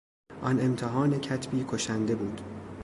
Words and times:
آن 0.41 0.59
امتحان 0.59 1.19
کتبی 1.21 1.65
کشنده 1.67 2.15
بود! 2.15 2.41